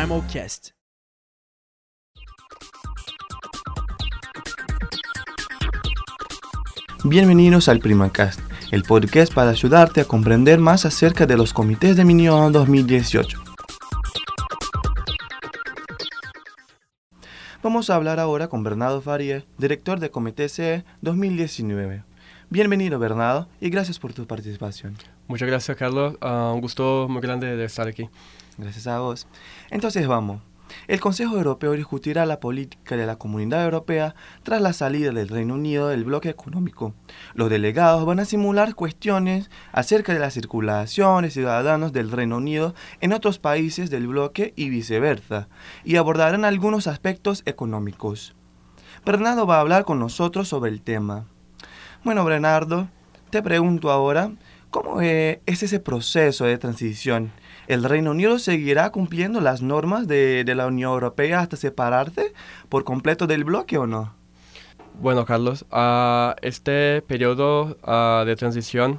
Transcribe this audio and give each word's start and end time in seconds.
Primocast. 0.00 0.70
Bienvenidos 7.04 7.68
al 7.68 7.80
Primacast, 7.80 8.40
el 8.70 8.82
podcast 8.84 9.34
para 9.34 9.50
ayudarte 9.50 10.00
a 10.00 10.06
comprender 10.06 10.58
más 10.58 10.86
acerca 10.86 11.26
de 11.26 11.36
los 11.36 11.52
comités 11.52 11.98
de 11.98 12.06
Minion 12.06 12.50
2018. 12.50 13.38
Vamos 17.62 17.90
a 17.90 17.94
hablar 17.94 18.20
ahora 18.20 18.48
con 18.48 18.62
Bernardo 18.62 19.02
Faría, 19.02 19.44
director 19.58 20.00
de 20.00 20.10
Comité 20.10 20.48
CE 20.48 20.82
2019. 21.02 22.04
Bienvenido 22.52 22.98
Bernardo 22.98 23.46
y 23.60 23.70
gracias 23.70 24.00
por 24.00 24.12
tu 24.12 24.26
participación. 24.26 24.96
Muchas 25.28 25.46
gracias 25.46 25.76
Carlos, 25.76 26.16
Ah, 26.20 26.50
un 26.52 26.60
gusto 26.60 27.06
muy 27.08 27.22
grande 27.22 27.56
de 27.56 27.64
estar 27.64 27.86
aquí. 27.86 28.10
Gracias 28.58 28.88
a 28.88 28.98
vos. 28.98 29.28
Entonces 29.70 30.08
vamos. 30.08 30.42
El 30.88 30.98
Consejo 30.98 31.36
Europeo 31.36 31.74
discutirá 31.74 32.26
la 32.26 32.40
política 32.40 32.96
de 32.96 33.06
la 33.06 33.14
Comunidad 33.14 33.62
Europea 33.62 34.16
tras 34.42 34.60
la 34.60 34.72
salida 34.72 35.12
del 35.12 35.28
Reino 35.28 35.54
Unido 35.54 35.86
del 35.86 36.02
bloque 36.02 36.28
económico. 36.28 36.92
Los 37.34 37.50
delegados 37.50 38.04
van 38.04 38.18
a 38.18 38.24
simular 38.24 38.74
cuestiones 38.74 39.48
acerca 39.70 40.12
de 40.12 40.18
la 40.18 40.32
circulación 40.32 41.22
de 41.22 41.30
ciudadanos 41.30 41.92
del 41.92 42.10
Reino 42.10 42.38
Unido 42.38 42.74
en 43.00 43.12
otros 43.12 43.38
países 43.38 43.90
del 43.90 44.08
bloque 44.08 44.54
y 44.56 44.70
viceversa, 44.70 45.48
y 45.84 45.94
abordarán 45.94 46.44
algunos 46.44 46.88
aspectos 46.88 47.44
económicos. 47.46 48.34
Bernardo 49.06 49.46
va 49.46 49.58
a 49.58 49.60
hablar 49.60 49.84
con 49.84 50.00
nosotros 50.00 50.48
sobre 50.48 50.72
el 50.72 50.82
tema. 50.82 51.26
Bueno, 52.02 52.24
Bernardo, 52.24 52.88
te 53.28 53.42
pregunto 53.42 53.90
ahora, 53.90 54.30
¿cómo 54.70 55.02
eh, 55.02 55.42
es 55.44 55.62
ese 55.62 55.80
proceso 55.80 56.46
de 56.46 56.56
transición? 56.56 57.30
¿El 57.68 57.84
Reino 57.84 58.12
Unido 58.12 58.38
seguirá 58.38 58.90
cumpliendo 58.90 59.42
las 59.42 59.60
normas 59.60 60.08
de, 60.08 60.42
la 60.46 60.66
Unión 60.66 60.92
Europea 60.92 61.40
hasta 61.40 61.58
separarse 61.58 62.32
por 62.70 62.84
completo 62.84 63.26
del 63.26 63.44
bloque 63.44 63.76
o 63.76 63.86
no? 63.86 64.14
Bueno 64.94 65.26
Carlos, 65.26 65.66
ah, 65.70 66.36
este 66.40 67.02
periodo 67.02 67.76
ah, 67.84 68.24
de 68.26 68.34
transición 68.34 68.98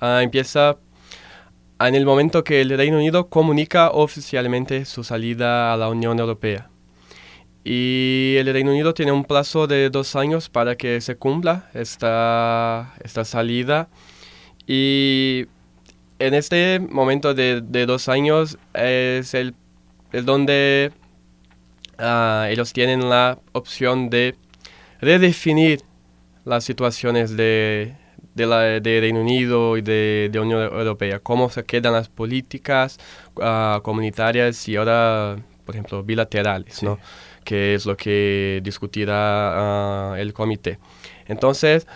ah, 0.00 0.22
empieza 0.22 0.78
en 1.80 1.94
el 1.94 2.06
momento 2.06 2.44
que 2.44 2.62
el 2.62 2.70
Reino 2.70 2.96
Unido 2.96 3.28
comunica 3.28 3.90
oficialmente 3.90 4.86
su 4.86 5.04
salida 5.04 5.74
a 5.74 5.76
la 5.76 5.90
Unión 5.90 6.18
Europea. 6.18 6.70
Y 7.64 8.36
el 8.38 8.52
Reino 8.52 8.70
Unido 8.70 8.94
tiene 8.94 9.12
un 9.12 9.24
plazo 9.24 9.66
de 9.66 9.90
dos 9.90 10.16
años 10.16 10.48
para 10.48 10.76
que 10.76 11.00
se 11.00 11.16
cumpla 11.16 11.70
esta, 11.74 12.94
esta 13.04 13.24
salida. 13.24 13.88
Y 14.66 15.46
en 16.18 16.34
este 16.34 16.80
momento 16.80 17.34
de, 17.34 17.60
de 17.60 17.86
dos 17.86 18.08
años 18.08 18.58
es 18.74 19.34
el, 19.34 19.54
el 20.12 20.24
donde 20.24 20.92
ah, 21.98 22.48
ellos 22.50 22.72
tienen 22.72 23.08
la 23.08 23.38
opción 23.52 24.10
de 24.10 24.36
redefinir 25.00 25.82
las 26.44 26.64
situaciones 26.64 27.36
de, 27.36 27.94
de, 28.34 28.46
la, 28.46 28.60
de 28.80 29.00
Reino 29.00 29.20
Unido 29.20 29.76
y 29.76 29.82
de, 29.82 30.28
de 30.32 30.40
Unión 30.40 30.62
Europea, 30.62 31.20
cómo 31.20 31.50
se 31.50 31.64
quedan 31.64 31.92
las 31.92 32.08
políticas 32.08 32.98
ah, 33.40 33.80
comunitarias 33.82 34.66
y 34.68 34.76
ahora, 34.76 35.36
por 35.64 35.74
ejemplo, 35.74 36.02
bilaterales, 36.02 36.82
¿no? 36.82 36.98
Que 37.48 37.74
es 37.74 37.86
lo 37.86 37.96
que 37.96 38.60
discutirá 38.62 40.12
ah, 40.12 40.20
el 40.20 40.34
comité. 40.34 40.78
Entonces, 41.26 41.86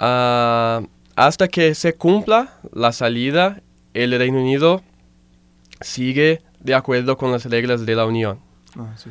ah, 0.00 0.80
hasta 1.14 1.46
que 1.48 1.74
se 1.74 1.92
cumpla 1.92 2.54
la 2.72 2.90
salida, 2.92 3.60
el 3.92 4.16
Reino 4.18 4.38
Unido 4.40 4.80
sigue 5.82 6.40
de 6.60 6.74
acuerdo 6.74 7.18
con 7.18 7.30
las 7.32 7.44
reglas 7.44 7.84
de 7.84 7.94
la 7.94 8.06
Unión. 8.06 8.38
Ah, 8.78 8.94
sí. 8.96 9.10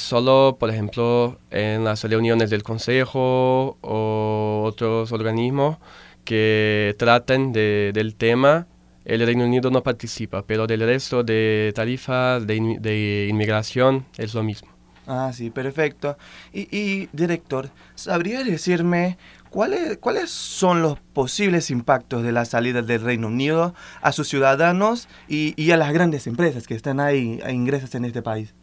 Solo, 0.00 0.56
por 0.58 0.70
ejemplo, 0.70 1.38
en 1.50 1.84
las 1.84 2.02
reuniones 2.04 2.48
del 2.50 2.62
Consejo 2.62 3.76
o 3.82 4.62
otros 4.64 5.12
organismos 5.12 5.76
que 6.24 6.94
traten 6.98 7.52
de- 7.52 7.92
del 7.94 8.14
tema, 8.16 8.66
el 9.04 9.24
Reino 9.26 9.44
Unido 9.44 9.70
no 9.70 9.82
participa, 9.82 10.42
pero 10.46 10.66
del 10.66 10.80
resto 10.80 11.22
de 11.22 11.72
tarifas 11.74 12.46
de, 12.46 12.56
in- 12.56 12.82
de 12.82 13.26
inmigración 13.30 14.06
es 14.18 14.34
lo 14.34 14.42
mismo. 14.42 14.68
Ah, 15.06 15.32
sí, 15.34 15.50
perfecto. 15.50 16.16
Y, 16.52 16.62
y, 16.76 17.08
director, 17.12 17.70
¿sabría 17.94 18.42
decirme 18.42 19.18
cuáles, 19.50 19.98
cuáles 19.98 20.30
son 20.30 20.80
los 20.80 20.98
posibles 20.98 21.70
impactos 21.70 22.22
de 22.22 22.32
la 22.32 22.46
salida 22.46 22.80
del 22.80 23.02
Reino 23.02 23.26
Unido 23.28 23.74
a 24.00 24.12
sus 24.12 24.28
ciudadanos 24.28 25.08
y, 25.28 25.52
y 25.62 25.72
a 25.72 25.76
las 25.76 25.92
grandes 25.92 26.26
empresas 26.26 26.66
que 26.66 26.74
están 26.74 27.00
ahí 27.00 27.38
a 27.44 27.52
ingresas 27.52 27.94
en 27.94 28.06
este 28.06 28.22
país? 28.22 28.54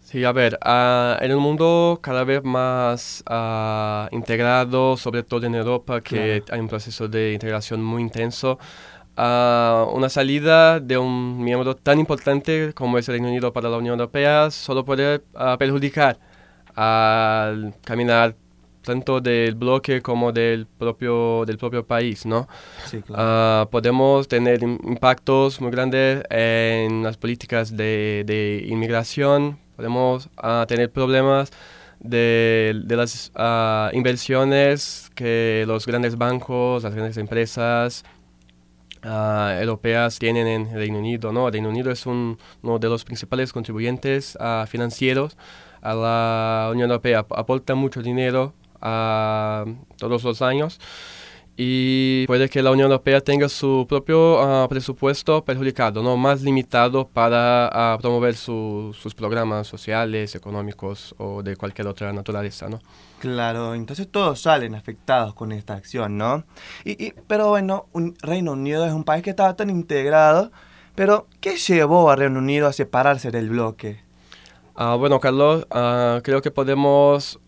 Sí, 0.00 0.22
a 0.24 0.30
ver, 0.32 0.56
ah, 0.62 1.18
en 1.20 1.34
un 1.34 1.42
mundo 1.42 1.98
cada 2.00 2.22
vez 2.22 2.42
más 2.44 3.24
ah, 3.26 4.08
integrado, 4.12 4.96
sobre 4.96 5.24
todo 5.24 5.44
en 5.46 5.54
Europa, 5.56 6.00
que 6.00 6.44
Claro. 6.44 6.46
hay 6.50 6.60
un 6.60 6.68
proceso 6.68 7.08
de 7.08 7.32
integración 7.32 7.82
muy 7.82 8.02
intenso, 8.02 8.58
ah, 9.16 9.86
una 9.92 10.08
salida 10.08 10.80
de 10.80 10.98
un 10.98 11.42
miembro 11.42 11.74
tan 11.76 11.98
importante 11.98 12.72
como 12.74 12.98
es 12.98 13.08
el 13.08 13.14
Reino 13.14 13.28
Unido 13.28 13.52
para 13.52 13.68
la 13.68 13.76
Unión 13.78 13.98
Europea 13.98 14.50
solo 14.50 14.84
puede 14.84 15.22
ah, 15.34 15.56
perjudicar 15.58 16.18
al 16.74 17.74
caminar 17.84 18.34
tanto 18.82 19.20
del 19.20 19.56
bloque 19.56 20.00
como 20.00 20.30
del 20.30 20.66
propio, 20.66 21.44
del 21.44 21.58
propio 21.58 21.84
país, 21.84 22.24
¿no? 22.24 22.46
Sí, 22.84 23.02
Ah, 23.12 23.66
podemos 23.70 24.28
tener 24.28 24.60
im- 24.60 24.78
impactos 24.86 25.60
muy 25.60 25.72
grandes 25.72 26.22
en 26.30 27.02
las 27.02 27.16
políticas 27.16 27.76
de, 27.76 28.22
de 28.24 28.64
inmigración, 28.68 29.58
podemos 29.74 30.28
ah, 30.36 30.64
tener 30.68 30.92
problemas 30.92 31.50
de, 31.98 32.80
de 32.84 32.96
las 32.96 33.32
inversiones 33.92 35.10
que 35.16 35.64
los 35.66 35.84
grandes 35.86 36.16
bancos, 36.16 36.84
las 36.84 36.94
grandes 36.94 37.16
empresas 37.16 38.04
ah, 39.02 39.56
europeas 39.60 40.18
tienen 40.18 40.46
en 40.46 40.72
Reino 40.74 40.98
Unido. 40.98 41.32
¿no? 41.32 41.50
Reino 41.50 41.68
Unido 41.68 41.90
es 41.90 42.06
un- 42.06 42.38
uno 42.62 42.78
de 42.78 42.88
los 42.88 43.04
principales 43.04 43.52
contribuyentes 43.52 44.36
ah, 44.40 44.66
financieros 44.68 45.36
a 45.82 45.94
la 45.94 46.68
Unión 46.72 46.90
Europea, 46.90 47.20
ap- 47.20 47.32
aporta 47.32 47.74
mucho 47.74 48.02
dinero 48.02 48.54
ah, 48.80 49.64
todos 49.96 50.22
los 50.24 50.42
años 50.42 50.80
y 51.56 52.26
puede 52.26 52.48
que 52.50 52.62
la 52.62 52.70
Unión 52.70 52.90
Europea 52.90 53.20
tenga 53.20 53.48
su 53.48 53.86
propio 53.88 54.40
ah, 54.40 54.68
presupuesto 54.68 55.42
perjudicado, 55.44 56.02
¿no? 56.02 56.16
más 56.16 56.42
limitado 56.42 57.08
para 57.08 57.68
ah, 57.72 57.98
promover 58.00 58.34
su- 58.36 58.94
sus 59.00 59.14
programas 59.14 59.66
sociales, 59.66 60.34
económicos 60.34 61.14
o 61.18 61.42
de 61.42 61.56
cualquier 61.56 61.86
otra 61.88 62.12
naturaleza. 62.12 62.68
¿no? 62.68 62.80
Claro, 63.20 63.74
entonces 63.74 64.06
todos 64.08 64.40
salen 64.40 64.74
afectados 64.74 65.32
con 65.34 65.50
esta 65.52 65.74
acción, 65.74 66.18
¿no? 66.18 66.44
Y, 66.84 67.02
y- 67.02 67.14
pero 67.26 67.48
bueno, 67.48 67.86
un- 67.92 68.14
Reino 68.20 68.52
Unido 68.52 68.84
es 68.84 68.92
un 68.92 69.04
país 69.04 69.22
que 69.22 69.30
estaba 69.30 69.56
tan 69.56 69.70
integrado, 69.70 70.52
pero 70.94 71.26
¿qué 71.40 71.56
llevó 71.56 72.10
a 72.10 72.16
Reino 72.16 72.38
Unido 72.38 72.66
a 72.66 72.72
separarse 72.74 73.30
del 73.30 73.48
bloque? 73.48 74.00
Ah, 74.74 74.94
bueno, 74.96 75.20
Carlos, 75.20 75.66
creo 76.22 76.42
que 76.42 76.50
podemos 76.50 77.40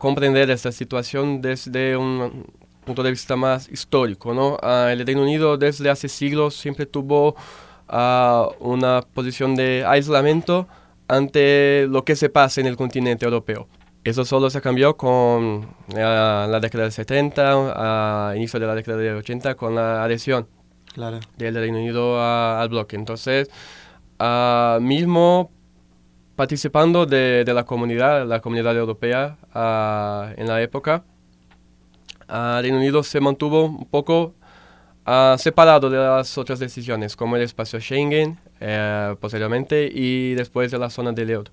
comprender 0.00 0.50
esta 0.50 0.72
situación 0.72 1.42
desde 1.42 1.94
un 1.98 2.46
punto 2.88 3.02
de 3.04 3.10
vista 3.10 3.36
más 3.36 3.68
histórico. 3.68 4.34
¿no? 4.34 4.58
Ah, 4.62 4.88
el 4.92 5.06
Reino 5.06 5.22
Unido 5.22 5.56
desde 5.56 5.88
hace 5.90 6.08
siglos 6.08 6.54
siempre 6.56 6.86
tuvo 6.86 7.36
ah, 7.88 8.48
una 8.58 9.02
posición 9.14 9.54
de 9.54 9.84
aislamiento 9.86 10.66
ante 11.06 11.86
lo 11.88 12.04
que 12.04 12.16
se 12.16 12.28
pasa 12.28 12.60
en 12.60 12.66
el 12.66 12.76
continente 12.76 13.24
europeo. 13.24 13.68
Eso 14.04 14.24
solo 14.24 14.50
se 14.50 14.60
cambió 14.60 14.96
con 14.96 15.68
ah, 15.96 16.46
la 16.50 16.60
década 16.60 16.84
del 16.84 16.92
70, 16.92 18.30
a 18.30 18.36
inicio 18.36 18.58
de 18.58 18.66
la 18.66 18.74
década 18.74 18.98
del 18.98 19.16
80, 19.16 19.54
con 19.54 19.74
la 19.74 20.02
adhesión 20.02 20.48
Claro. 20.94 21.20
del 21.36 21.54
Reino 21.54 21.78
Unido 21.78 22.20
al 22.20 22.68
bloque. 22.70 22.96
Entonces, 22.96 23.48
mismo 24.80 25.50
participando 26.34 27.04
de, 27.06 27.44
de 27.44 27.54
la 27.54 27.64
comunidad, 27.64 28.26
la 28.26 28.40
comunidad 28.40 28.76
europea 28.76 29.36
en 30.36 30.46
la 30.46 30.62
época, 30.62 31.04
ah, 32.28 32.58
Reino 32.62 32.78
Unido 32.78 33.02
se 33.02 33.20
mantuvo 33.20 33.64
un 33.64 33.86
poco 33.86 34.34
ah, 35.04 35.36
separado 35.38 35.90
de 35.90 35.98
las 35.98 36.36
otras 36.38 36.58
decisiones, 36.58 37.16
como 37.16 37.36
el 37.36 37.42
espacio 37.42 37.80
Schengen 37.80 38.38
eh, 38.60 39.14
posteriormente 39.20 39.90
y 39.92 40.34
después 40.34 40.70
de 40.70 40.78
la 40.78 40.90
zona 40.90 41.12
del 41.12 41.30
euro. 41.30 41.50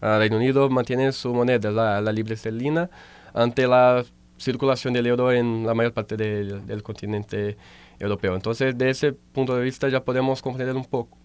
Ah, 0.00 0.18
Reino 0.18 0.36
Unido 0.36 0.68
mantiene 0.68 1.12
su 1.12 1.32
moneda, 1.32 1.70
la, 1.70 2.00
la 2.00 2.12
libre 2.12 2.34
esterlina, 2.34 2.90
ante 3.34 3.66
la 3.66 4.04
circulación 4.36 4.92
del 4.92 5.06
euro 5.06 5.32
en 5.32 5.64
la 5.66 5.74
mayor 5.74 5.92
parte 5.92 6.16
del, 6.16 6.66
del 6.66 6.82
continente 6.82 7.56
europeo. 7.98 8.34
Entonces, 8.34 8.76
de 8.76 8.90
ese 8.90 9.12
punto 9.12 9.54
de 9.54 9.62
vista 9.62 9.88
ya 9.88 10.04
podemos 10.04 10.42
comprender 10.42 10.74
un 10.74 10.84
poco. 10.84 11.21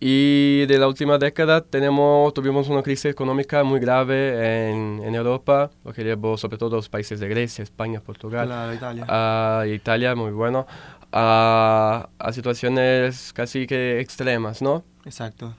Y 0.00 0.64
de 0.66 0.78
la 0.78 0.86
última 0.86 1.18
década 1.18 1.60
tenemos, 1.60 2.32
tuvimos 2.32 2.68
una 2.68 2.82
crisis 2.82 3.06
económica 3.06 3.64
muy 3.64 3.80
grave 3.80 4.70
en, 4.70 5.00
en 5.02 5.14
Europa, 5.16 5.70
lo 5.84 5.92
que 5.92 6.04
llevó 6.04 6.36
sobre 6.36 6.56
todo 6.56 6.76
a 6.76 6.78
los 6.78 6.88
países 6.88 7.18
de 7.18 7.28
Grecia, 7.28 7.64
España, 7.64 8.00
Portugal, 8.00 8.46
Claro, 8.46 8.74
Italia. 8.74 9.04
a 9.08 9.64
Italia, 9.66 10.14
muy 10.14 10.30
bueno, 10.30 10.66
a, 11.12 12.08
a 12.18 12.32
situaciones 12.32 13.32
casi 13.32 13.66
que 13.66 13.98
extremas, 14.00 14.62
¿no? 14.62 14.84
Exacto. 15.04 15.54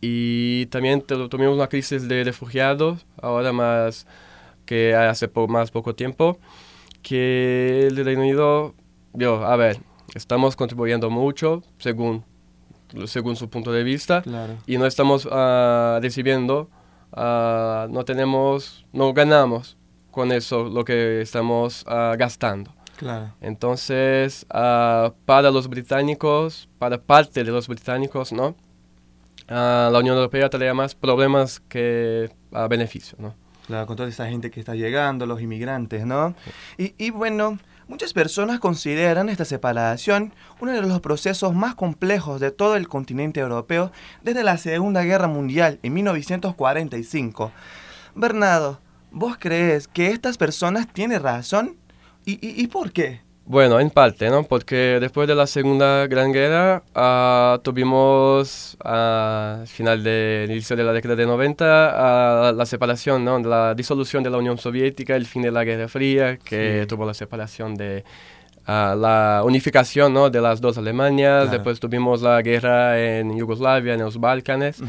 y 0.00 0.66
también 0.66 1.02
tuvimos 1.02 1.54
una 1.54 1.68
crisis 1.68 2.08
de 2.08 2.24
refugiados, 2.24 3.06
ahora 3.22 3.52
más 3.52 4.06
que 4.66 4.94
hace 4.94 5.30
más 5.48 5.70
poco 5.70 5.94
tiempo, 5.94 6.38
que 7.02 7.86
el 7.86 8.04
Reino 8.04 8.22
Unido, 8.22 8.74
yo, 9.12 9.44
a 9.46 9.56
ver, 9.56 9.78
estamos 10.14 10.56
contribuyendo 10.56 11.10
mucho 11.10 11.62
según, 11.78 12.24
según 13.06 13.36
su 13.36 13.48
punto 13.48 13.72
de 13.72 13.82
vista 13.82 14.22
y 14.66 14.78
no 14.78 14.86
estamos 14.86 15.26
uh, 15.26 16.00
recibiendo, 16.00 16.68
uh, 17.12 17.88
no 17.90 18.04
tenemos, 18.04 18.86
no 18.92 19.12
ganamos 19.12 19.76
con 20.10 20.32
eso 20.32 20.64
lo 20.64 20.84
que 20.84 21.20
estamos 21.20 21.84
uh, 21.88 22.16
gastando. 22.16 22.72
Claro. 22.96 23.32
Entonces, 23.40 24.46
para 24.48 25.50
los 25.50 25.68
británicos, 25.68 26.68
para 26.78 27.00
parte 27.00 27.42
de 27.42 27.50
los 27.50 27.66
británicos, 27.66 28.32
¿no? 28.32 28.54
la 29.48 29.98
Unión 29.98 30.16
Europea 30.16 30.48
trae 30.48 30.72
más 30.72 30.94
problemas 30.94 31.60
que 31.60 32.30
beneficios, 32.70 33.20
¿no? 33.20 33.34
Claro, 33.66 33.86
con 33.86 33.96
toda 33.96 34.08
esa 34.08 34.26
gente 34.26 34.50
que 34.50 34.60
está 34.60 34.74
llegando, 34.74 35.26
los 35.26 35.40
inmigrantes, 35.40 36.06
¿no? 36.06 36.34
Y, 36.78 36.94
y 36.98 37.10
bueno, 37.10 37.58
Muchas 37.86 38.14
personas 38.14 38.60
consideran 38.60 39.28
esta 39.28 39.44
separación 39.44 40.32
uno 40.58 40.72
de 40.72 40.80
los 40.80 41.00
procesos 41.00 41.54
más 41.54 41.74
complejos 41.74 42.40
de 42.40 42.50
todo 42.50 42.76
el 42.76 42.88
continente 42.88 43.40
europeo 43.40 43.92
desde 44.22 44.42
la 44.42 44.56
Segunda 44.56 45.02
Guerra 45.02 45.28
Mundial 45.28 45.80
en 45.82 45.92
1945. 45.92 47.52
Bernardo, 48.14 48.80
¿vos 49.10 49.36
crees 49.38 49.86
que 49.86 50.08
estas 50.08 50.38
personas 50.38 50.90
tienen 50.90 51.22
razón? 51.22 51.76
¿Y, 52.24 52.38
y 52.40 52.66
por 52.68 52.90
qué? 52.90 53.20
Bueno, 53.46 53.78
en 53.78 53.90
parte, 53.90 54.30
¿no? 54.30 54.44
Porque 54.44 54.98
después 55.00 55.28
de 55.28 55.34
la 55.34 55.46
Segunda 55.46 56.06
Gran 56.06 56.32
Guerra 56.32 56.82
uh, 56.96 57.58
tuvimos 57.58 58.76
al 58.80 59.66
final 59.66 60.02
del 60.02 60.50
inicio 60.50 60.74
de 60.76 60.82
la 60.82 60.92
década 60.94 61.14
de 61.14 61.26
90 61.26 62.52
la 62.52 62.66
separación, 62.66 63.22
¿no? 63.22 63.38
La 63.40 63.74
disolución 63.74 64.22
de 64.22 64.30
la 64.30 64.38
Unión 64.38 64.56
Soviética, 64.56 65.14
el 65.14 65.26
fin 65.26 65.42
de 65.42 65.50
la 65.50 65.62
Guerra 65.62 65.88
Fría, 65.88 66.38
que 66.38 66.86
tuvo 66.88 67.04
la 67.04 67.12
separación 67.12 67.74
de 67.74 68.04
la 68.66 69.42
unificación 69.44 70.14
¿no? 70.14 70.30
de 70.30 70.40
las 70.40 70.60
dos 70.60 70.78
Alemanias, 70.78 71.50
después 71.50 71.78
tuvimos 71.80 72.22
la 72.22 72.40
guerra 72.40 72.98
en 72.98 73.36
Yugoslavia, 73.36 73.94
en 73.94 74.00
los 74.00 74.18
Balcanes. 74.18 74.80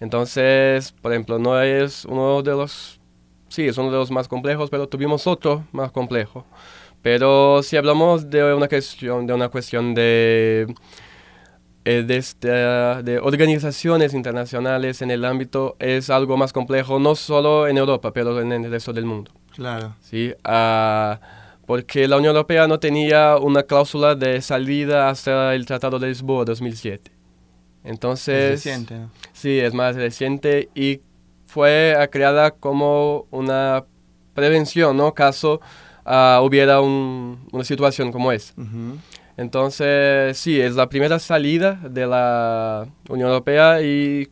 Entonces, 0.00 0.92
por 1.02 1.12
ejemplo, 1.12 1.38
no 1.38 1.60
es 1.60 2.04
uno 2.04 2.42
de 2.42 2.52
los, 2.52 3.00
sí, 3.48 3.66
es 3.68 3.76
uno 3.76 3.90
de 3.90 3.98
los 3.98 4.10
más 4.10 4.28
complejos, 4.28 4.70
pero 4.70 4.88
tuvimos 4.88 5.26
otro 5.26 5.64
más 5.72 5.92
complejo. 5.92 6.46
Pero 7.02 7.62
si 7.62 7.76
hablamos 7.76 8.28
de 8.28 8.54
una 8.54 8.68
cuestión 8.68 9.26
de, 9.26 9.34
una 9.34 9.48
cuestión 9.48 9.94
de, 9.94 10.66
este, 11.84 12.48
de, 12.48 13.20
organizaciones 13.22 14.14
internacionales 14.14 15.00
en 15.02 15.10
el 15.10 15.24
ámbito, 15.24 15.76
es 15.78 16.10
algo 16.10 16.36
más 16.36 16.52
complejo, 16.52 16.98
no 16.98 17.14
solo 17.14 17.68
en 17.68 17.78
Europa, 17.78 18.12
pero 18.12 18.40
en 18.40 18.52
el 18.52 18.70
resto 18.70 18.92
del 18.92 19.04
mundo. 19.04 19.32
Claro. 19.54 19.94
¿sí? 20.00 20.34
Ah, 20.44 21.20
porque 21.66 22.08
la 22.08 22.16
Unión 22.16 22.34
Europea 22.34 22.66
no 22.66 22.80
tenía 22.80 23.36
una 23.36 23.62
cláusula 23.62 24.14
de 24.14 24.40
salida 24.40 25.08
hasta 25.08 25.54
el 25.54 25.66
Tratado 25.66 25.98
de 25.98 26.08
Lisboa 26.08 26.44
2007. 26.44 27.12
Entonces, 27.84 28.34
es 28.34 28.50
reciente. 28.64 28.96
Sí, 29.32 29.58
es 29.58 29.72
más 29.72 29.94
reciente 29.94 30.68
y 30.74 31.00
fue 31.46 31.96
creada 32.10 32.50
como 32.50 33.26
una 33.30 33.84
prevención, 34.34 34.96
¿no? 34.96 35.14
Caso 35.14 35.60
uh, 36.08 36.42
hubiera 36.42 36.80
un, 36.80 37.46
una 37.52 37.64
situación 37.64 38.10
como 38.10 38.32
esa. 38.32 38.54
Entonces, 39.36 40.36
sí, 40.36 40.60
es 40.60 40.74
la 40.74 40.88
primera 40.88 41.20
salida 41.20 41.74
de 41.74 42.06
la 42.06 42.88
Unión 43.08 43.28
Europea 43.28 43.80
y 43.82 44.28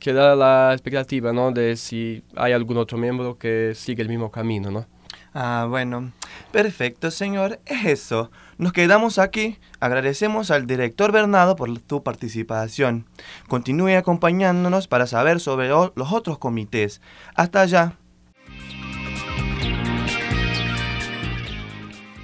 queda 0.00 0.34
la 0.34 0.72
expectativa, 0.72 1.32
¿no? 1.32 1.52
De 1.52 1.76
si 1.76 2.24
hay 2.34 2.52
algún 2.52 2.78
otro 2.78 2.98
miembro 2.98 3.38
que 3.38 3.74
sigue 3.76 4.02
el 4.02 4.08
mismo 4.08 4.30
camino, 4.30 4.70
¿no? 4.72 4.86
Ah, 5.32 5.66
bueno. 5.68 6.10
Perfecto, 6.50 7.12
señor. 7.12 7.60
Es 7.64 7.84
eso. 7.84 8.32
Nos 8.58 8.72
quedamos 8.72 9.18
aquí. 9.18 9.58
Agradecemos 9.78 10.50
al 10.50 10.66
director 10.66 11.12
Bernardo 11.12 11.54
por 11.54 11.78
tu 11.78 12.02
participación. 12.02 13.06
Continúe 13.46 13.96
acompañándonos 13.96 14.88
para 14.88 15.06
saber 15.06 15.38
sobre 15.38 15.68
los 15.68 16.12
otros 16.12 16.38
comités. 16.38 17.00
Hasta 17.36 17.60
allá. 17.60 17.92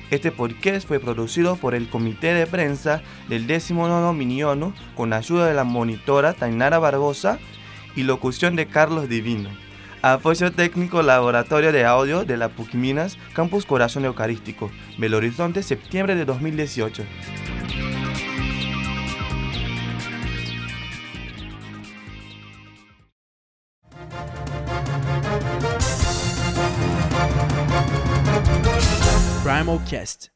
Este 0.08 0.31
podcast 0.31 0.87
fue 0.87 1.00
producido 1.00 1.56
por 1.56 1.75
el 1.75 1.88
Comité 1.88 2.32
de 2.32 2.47
Prensa 2.47 3.03
del 3.29 3.49
19 3.49 4.12
Miniono 4.12 4.73
con 4.94 5.12
ayuda 5.12 5.49
de 5.49 5.55
la 5.55 5.64
monitora 5.64 6.32
Tainara 6.32 6.79
Barbosa 6.79 7.41
y 7.97 8.05
locución 8.05 8.55
de 8.55 8.67
Carlos 8.67 9.08
Divino. 9.08 9.50
Apoyo 10.03 10.53
técnico 10.53 11.03
Laboratorio 11.03 11.73
de 11.73 11.85
Audio 11.85 12.25
de 12.25 12.37
la 12.37 12.50
Puquiminas, 12.50 13.19
Campus 13.35 13.67
Corazón 13.67 14.05
Eucarístico, 14.05 14.70
Belo 14.97 15.17
Horizonte, 15.17 15.64
septiembre 15.64 16.14
de 16.14 16.25
2018. 16.25 17.03
Primalcast. 29.66 30.28